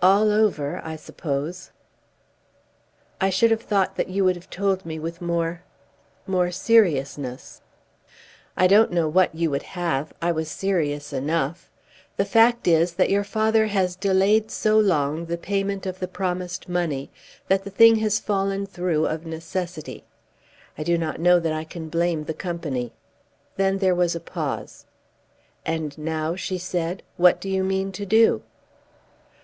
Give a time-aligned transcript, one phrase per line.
[0.00, 1.72] "All over, I suppose."
[3.20, 5.64] "I should have thought that you would have told me with more
[6.24, 7.62] more seriousness."
[8.56, 10.12] "I don't know what you would have.
[10.22, 11.68] I was serious enough.
[12.16, 16.68] The fact is, that your father has delayed so long the payment of the promised
[16.68, 17.10] money
[17.48, 20.04] that the thing has fallen through of necessity.
[20.78, 22.92] I do not know that I can blame the Company."
[23.56, 24.86] Then there was a pause.
[25.64, 28.42] "And now," she said, "what do you mean to do?"